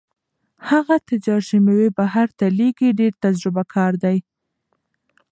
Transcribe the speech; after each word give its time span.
هغه 0.69 0.95
تجار 1.09 1.41
چې 1.49 1.55
مېوې 1.65 1.89
بهر 1.99 2.27
ته 2.37 2.45
لېږي 2.57 2.89
ډېر 2.99 3.13
تجربه 3.23 3.63
کار 3.73 3.93
دی. 4.03 4.17